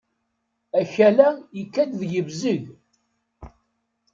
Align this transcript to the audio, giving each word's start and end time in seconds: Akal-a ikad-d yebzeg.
Akal-a 0.79 1.29
ikad-d 1.61 2.01
yebzeg. 2.11 2.63